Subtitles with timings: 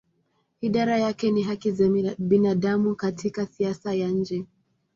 [0.61, 4.45] Idara yake ni haki za binadamu katika siasa ya nje.